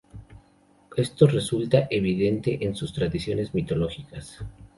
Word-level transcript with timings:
Esto 0.97 1.27
resulta 1.27 1.85
evidente 1.91 2.65
en 2.65 2.75
sus 2.75 2.91
tradiciones 2.91 3.53
mitológicas. 3.53 4.39